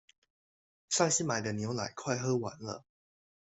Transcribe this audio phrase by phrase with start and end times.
[0.89, 2.83] 上次買的牛奶快喝完了